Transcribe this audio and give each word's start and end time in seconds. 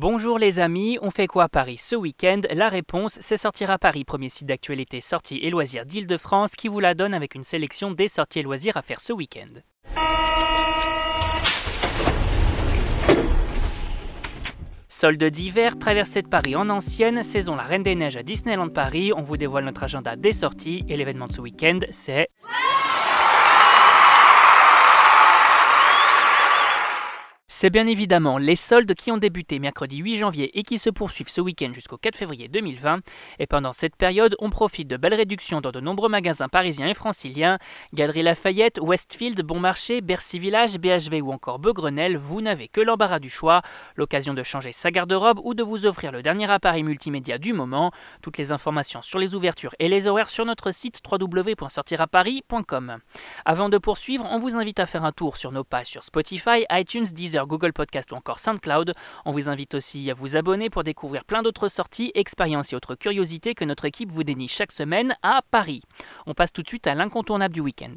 Bonjour 0.00 0.38
les 0.38 0.60
amis, 0.60 0.96
on 1.02 1.10
fait 1.10 1.26
quoi 1.26 1.44
à 1.44 1.48
Paris 1.50 1.76
ce 1.76 1.94
week-end? 1.94 2.40
La 2.54 2.70
réponse, 2.70 3.18
c'est 3.20 3.36
Sortir 3.36 3.70
à 3.70 3.76
Paris, 3.76 4.04
premier 4.04 4.30
site 4.30 4.46
d'actualité 4.46 5.02
sorties 5.02 5.40
et 5.42 5.50
loisirs 5.50 5.84
d'Île-de-France 5.84 6.52
qui 6.56 6.68
vous 6.68 6.80
la 6.80 6.94
donne 6.94 7.12
avec 7.12 7.34
une 7.34 7.44
sélection 7.44 7.90
des 7.90 8.08
sorties 8.08 8.38
et 8.38 8.42
loisirs 8.42 8.78
à 8.78 8.82
faire 8.82 8.98
ce 8.98 9.12
week-end. 9.12 9.60
Solde 14.88 15.22
d'hiver, 15.22 15.78
traversée 15.78 16.22
de 16.22 16.28
Paris 16.28 16.56
en 16.56 16.70
ancienne, 16.70 17.22
saison 17.22 17.54
La 17.54 17.64
Reine 17.64 17.82
des 17.82 17.94
Neiges 17.94 18.16
à 18.16 18.22
Disneyland 18.22 18.70
Paris. 18.70 19.12
On 19.14 19.20
vous 19.20 19.36
dévoile 19.36 19.66
notre 19.66 19.82
agenda 19.82 20.16
des 20.16 20.32
sorties 20.32 20.82
et 20.88 20.96
l'événement 20.96 21.26
de 21.26 21.34
ce 21.34 21.42
week-end, 21.42 21.80
c'est... 21.90 22.28
C'est 27.60 27.68
bien 27.68 27.86
évidemment 27.86 28.38
les 28.38 28.56
soldes 28.56 28.94
qui 28.94 29.12
ont 29.12 29.18
débuté 29.18 29.58
mercredi 29.58 29.98
8 29.98 30.16
janvier 30.16 30.58
et 30.58 30.62
qui 30.62 30.78
se 30.78 30.88
poursuivent 30.88 31.28
ce 31.28 31.42
week-end 31.42 31.74
jusqu'au 31.74 31.98
4 31.98 32.16
février 32.16 32.48
2020. 32.48 33.00
Et 33.38 33.46
pendant 33.46 33.74
cette 33.74 33.96
période, 33.96 34.34
on 34.38 34.48
profite 34.48 34.88
de 34.88 34.96
belles 34.96 35.12
réductions 35.12 35.60
dans 35.60 35.70
de 35.70 35.78
nombreux 35.78 36.08
magasins 36.08 36.48
parisiens 36.48 36.86
et 36.86 36.94
franciliens. 36.94 37.58
Galerie 37.92 38.22
Lafayette, 38.22 38.78
Westfield, 38.80 39.42
Bon 39.42 39.60
Marché, 39.60 40.00
Bercy 40.00 40.38
Village, 40.38 40.78
BHV 40.78 41.20
ou 41.20 41.32
encore 41.32 41.58
Beaugrenelle, 41.58 42.16
vous 42.16 42.40
n'avez 42.40 42.66
que 42.66 42.80
l'embarras 42.80 43.18
du 43.18 43.28
choix. 43.28 43.60
L'occasion 43.94 44.32
de 44.32 44.42
changer 44.42 44.72
sa 44.72 44.90
garde-robe 44.90 45.40
ou 45.44 45.52
de 45.52 45.62
vous 45.62 45.84
offrir 45.84 46.12
le 46.12 46.22
dernier 46.22 46.50
appareil 46.50 46.82
multimédia 46.82 47.36
du 47.36 47.52
moment. 47.52 47.92
Toutes 48.22 48.38
les 48.38 48.52
informations 48.52 49.02
sur 49.02 49.18
les 49.18 49.34
ouvertures 49.34 49.74
et 49.78 49.90
les 49.90 50.06
horaires 50.06 50.30
sur 50.30 50.46
notre 50.46 50.70
site 50.70 51.02
www.sortiraparis.com. 51.06 52.96
Avant 53.44 53.68
de 53.68 53.76
poursuivre, 53.76 54.26
on 54.30 54.38
vous 54.38 54.56
invite 54.56 54.80
à 54.80 54.86
faire 54.86 55.04
un 55.04 55.12
tour 55.12 55.36
sur 55.36 55.52
nos 55.52 55.62
pages 55.62 55.88
sur 55.88 56.04
Spotify, 56.04 56.64
iTunes, 56.70 57.04
Deezer, 57.12 57.49
Google 57.50 57.72
Podcast 57.72 58.12
ou 58.12 58.14
encore 58.14 58.38
SoundCloud. 58.38 58.94
On 59.24 59.32
vous 59.32 59.48
invite 59.48 59.74
aussi 59.74 60.10
à 60.10 60.14
vous 60.14 60.36
abonner 60.36 60.70
pour 60.70 60.84
découvrir 60.84 61.24
plein 61.24 61.42
d'autres 61.42 61.68
sorties, 61.68 62.12
expériences 62.14 62.72
et 62.72 62.76
autres 62.76 62.94
curiosités 62.94 63.54
que 63.54 63.64
notre 63.64 63.84
équipe 63.84 64.12
vous 64.12 64.24
dénie 64.24 64.48
chaque 64.48 64.72
semaine 64.72 65.16
à 65.22 65.42
Paris. 65.50 65.82
On 66.26 66.34
passe 66.34 66.52
tout 66.52 66.62
de 66.62 66.68
suite 66.68 66.86
à 66.86 66.94
l'incontournable 66.94 67.54
du 67.54 67.60
week-end. 67.60 67.96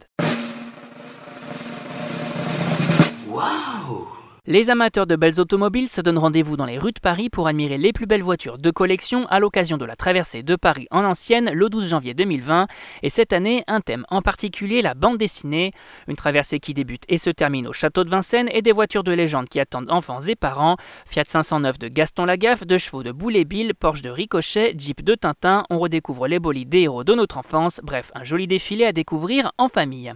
Waouh 3.28 4.23
les 4.46 4.70
amateurs 4.70 5.08
de 5.08 5.16
belles 5.16 5.40
automobiles 5.40 5.88
se 5.88 6.02
donnent 6.02 6.18
rendez-vous 6.18 6.58
dans 6.58 6.66
les 6.66 6.78
rues 6.78 6.92
de 6.92 7.00
Paris 7.00 7.30
pour 7.30 7.48
admirer 7.48 7.78
les 7.78 7.94
plus 7.94 8.06
belles 8.06 8.24
voitures 8.24 8.58
de 8.58 8.72
collection 8.72 9.26
à 9.28 9.40
l'occasion 9.40 9.78
de 9.78 9.86
la 9.86 9.96
traversée 9.96 10.44
de 10.44 10.58
Paris 10.58 10.86
en 10.92 11.06
ancienne 11.06 11.50
le 11.54 11.70
12 11.70 11.88
janvier 11.88 12.14
2020. 12.14 12.68
Et 13.04 13.10
cette 13.10 13.32
année, 13.32 13.64
un 13.68 13.80
thème 13.80 14.06
en 14.10 14.22
particulier, 14.22 14.82
la 14.82 14.96
bande 14.96 15.18
dessinée. 15.18 15.72
Une 16.10 16.18
traversée 16.18 16.60
qui 16.60 16.74
débute 16.74 17.04
et 17.08 17.18
se 17.18 17.30
termine 17.30 17.68
au 17.68 17.72
château 17.72 18.04
de 18.04 18.10
Vincennes 18.10 18.50
et 18.52 18.62
des 18.62 18.74
voitures 18.74 19.06
de 19.06 19.14
légende 19.14 19.48
qui 19.48 19.62
attendent 19.62 19.90
enfants 19.90 20.20
et 20.20 20.36
parents. 20.36 20.76
Fiat 21.06 21.24
509 21.26 21.80
de 21.80 21.88
Gaston 21.88 22.26
Lagaffe, 22.26 22.68
de 22.68 22.78
chevaux 22.78 23.02
de 23.02 23.14
Boulet 23.14 23.46
Bill, 23.46 23.74
Porsche 23.74 24.02
de 24.02 24.10
Ricochet, 24.10 24.76
Jeep 24.78 25.06
de 25.06 25.16
Tintin. 25.16 25.64
On 25.70 25.80
redécouvre 25.80 26.28
les 26.28 26.40
bolides 26.40 26.68
des 26.68 26.82
héros 26.82 27.06
de 27.06 27.14
notre 27.14 27.38
enfance. 27.38 27.80
Bref, 27.82 28.12
un 28.14 28.26
joli 28.26 28.46
défilé 28.48 28.84
à 28.84 28.92
découvrir 28.92 29.54
en 29.58 29.70
famille. 29.70 30.14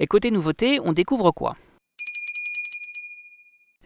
Et 0.00 0.06
côté 0.06 0.30
nouveauté, 0.30 0.80
on 0.84 0.92
découvre 0.92 1.32
quoi? 1.32 1.56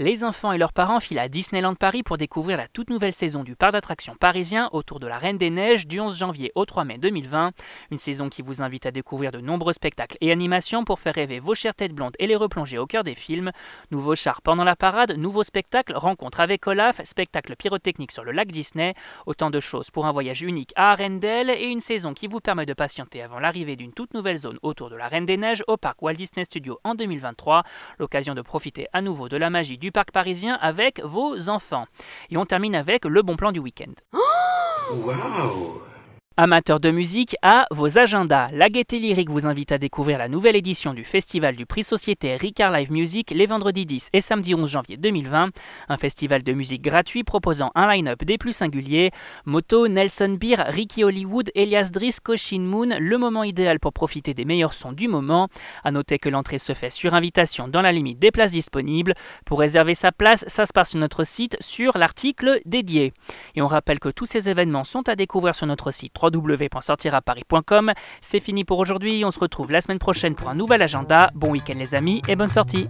Les 0.00 0.24
enfants 0.24 0.50
et 0.50 0.58
leurs 0.58 0.72
parents 0.72 0.98
filent 0.98 1.20
à 1.20 1.28
Disneyland 1.28 1.76
Paris 1.76 2.02
pour 2.02 2.18
découvrir 2.18 2.56
la 2.56 2.66
toute 2.66 2.90
nouvelle 2.90 3.14
saison 3.14 3.44
du 3.44 3.54
parc 3.54 3.74
d'attractions 3.74 4.16
parisien 4.16 4.68
autour 4.72 4.98
de 4.98 5.06
la 5.06 5.18
Reine 5.18 5.38
des 5.38 5.50
Neiges 5.50 5.86
du 5.86 6.00
11 6.00 6.18
janvier 6.18 6.50
au 6.56 6.64
3 6.64 6.82
mai 6.82 6.98
2020. 6.98 7.52
Une 7.92 7.98
saison 7.98 8.28
qui 8.28 8.42
vous 8.42 8.60
invite 8.60 8.86
à 8.86 8.90
découvrir 8.90 9.30
de 9.30 9.38
nombreux 9.38 9.72
spectacles 9.72 10.16
et 10.20 10.32
animations 10.32 10.84
pour 10.84 10.98
faire 10.98 11.14
rêver 11.14 11.38
vos 11.38 11.54
chères 11.54 11.76
têtes 11.76 11.92
blondes 11.92 12.16
et 12.18 12.26
les 12.26 12.34
replonger 12.34 12.76
au 12.76 12.86
cœur 12.86 13.04
des 13.04 13.14
films. 13.14 13.52
Nouveaux 13.92 14.16
chars 14.16 14.42
pendant 14.42 14.64
la 14.64 14.74
parade, 14.74 15.16
nouveaux 15.16 15.44
spectacles, 15.44 15.94
rencontres 15.94 16.40
avec 16.40 16.66
Olaf, 16.66 17.00
spectacles 17.04 17.54
pyrotechniques 17.54 18.10
sur 18.10 18.24
le 18.24 18.32
lac 18.32 18.50
Disney. 18.50 18.94
Autant 19.26 19.50
de 19.50 19.60
choses 19.60 19.92
pour 19.92 20.06
un 20.06 20.12
voyage 20.12 20.42
unique 20.42 20.72
à 20.74 20.90
Arendelle 20.90 21.50
et 21.50 21.66
une 21.66 21.78
saison 21.78 22.14
qui 22.14 22.26
vous 22.26 22.40
permet 22.40 22.66
de 22.66 22.74
patienter 22.74 23.22
avant 23.22 23.38
l'arrivée 23.38 23.76
d'une 23.76 23.92
toute 23.92 24.12
nouvelle 24.12 24.38
zone 24.38 24.58
autour 24.62 24.90
de 24.90 24.96
la 24.96 25.06
Reine 25.06 25.26
des 25.26 25.36
Neiges 25.36 25.62
au 25.68 25.76
parc 25.76 26.02
Walt 26.02 26.14
Disney 26.14 26.44
Studios 26.44 26.80
en 26.82 26.96
2023. 26.96 27.62
L'occasion 28.00 28.34
de 28.34 28.42
profiter 28.42 28.88
à 28.92 29.00
nouveau 29.00 29.28
de 29.28 29.36
la 29.36 29.50
magie 29.50 29.78
du 29.78 29.83
parc 29.90 30.10
parisien 30.12 30.58
avec 30.60 31.00
vos 31.02 31.48
enfants. 31.48 31.86
Et 32.30 32.36
on 32.36 32.46
termine 32.46 32.74
avec 32.74 33.04
le 33.04 33.22
bon 33.22 33.36
plan 33.36 33.52
du 33.52 33.60
week-end. 33.60 33.92
Amateurs 36.36 36.80
de 36.80 36.90
musique, 36.90 37.36
à 37.42 37.68
vos 37.70 37.96
agendas. 37.96 38.48
La 38.50 38.68
Gaieté 38.68 38.98
Lyrique 38.98 39.30
vous 39.30 39.46
invite 39.46 39.70
à 39.70 39.78
découvrir 39.78 40.18
la 40.18 40.28
nouvelle 40.28 40.56
édition 40.56 40.92
du 40.92 41.04
festival 41.04 41.54
du 41.54 41.64
prix 41.64 41.84
Société 41.84 42.34
Ricard 42.34 42.72
Live 42.72 42.90
Music 42.90 43.30
les 43.30 43.46
vendredis 43.46 43.86
10 43.86 44.08
et 44.12 44.20
samedi 44.20 44.52
11 44.52 44.68
janvier 44.68 44.96
2020. 44.96 45.50
Un 45.88 45.96
festival 45.96 46.42
de 46.42 46.52
musique 46.52 46.82
gratuit 46.82 47.22
proposant 47.22 47.70
un 47.76 47.86
line-up 47.86 48.24
des 48.24 48.36
plus 48.36 48.50
singuliers. 48.50 49.12
Moto, 49.46 49.86
Nelson 49.86 50.36
Beer, 50.40 50.56
Ricky 50.66 51.04
Hollywood, 51.04 51.52
Elias 51.54 51.90
Driss, 51.92 52.18
Koshin 52.18 52.62
Moon, 52.62 52.96
le 52.98 53.16
moment 53.16 53.44
idéal 53.44 53.78
pour 53.78 53.92
profiter 53.92 54.34
des 54.34 54.44
meilleurs 54.44 54.74
sons 54.74 54.90
du 54.90 55.06
moment. 55.06 55.46
A 55.84 55.92
noter 55.92 56.18
que 56.18 56.28
l'entrée 56.28 56.58
se 56.58 56.74
fait 56.74 56.90
sur 56.90 57.14
invitation 57.14 57.68
dans 57.68 57.80
la 57.80 57.92
limite 57.92 58.18
des 58.18 58.32
places 58.32 58.50
disponibles. 58.50 59.14
Pour 59.46 59.60
réserver 59.60 59.94
sa 59.94 60.10
place, 60.10 60.44
ça 60.48 60.66
se 60.66 60.72
passe 60.72 60.90
sur 60.90 60.98
notre 60.98 61.22
site 61.22 61.56
sur 61.60 61.96
l'article 61.96 62.60
dédié. 62.64 63.12
Et 63.54 63.62
on 63.62 63.68
rappelle 63.68 64.00
que 64.00 64.08
tous 64.08 64.26
ces 64.26 64.48
événements 64.48 64.82
sont 64.82 65.08
à 65.08 65.14
découvrir 65.14 65.54
sur 65.54 65.68
notre 65.68 65.92
site 65.92 66.12
www.sortiraparis.com. 66.30 67.92
C'est 68.20 68.40
fini 68.40 68.64
pour 68.64 68.78
aujourd'hui, 68.78 69.24
on 69.24 69.30
se 69.30 69.38
retrouve 69.38 69.70
la 69.70 69.80
semaine 69.80 69.98
prochaine 69.98 70.34
pour 70.34 70.48
un 70.48 70.54
nouvel 70.54 70.82
agenda. 70.82 71.30
Bon 71.34 71.50
week-end 71.50 71.74
les 71.76 71.94
amis 71.94 72.22
et 72.28 72.36
bonne 72.36 72.50
sortie 72.50 72.88